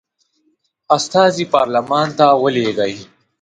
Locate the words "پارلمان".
1.53-2.07